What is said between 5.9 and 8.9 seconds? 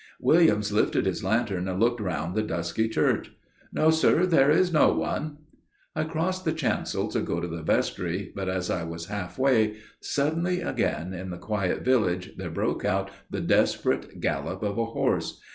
"I crossed the chancel to go to the vestry, but as I